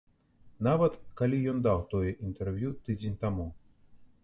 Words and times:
Нават 0.67 0.95
калі 1.21 1.37
ён 1.51 1.61
даў 1.69 1.85
тое 1.93 2.09
інтэрв'ю 2.29 2.73
тыдзень 2.87 3.21
таму. 3.27 3.49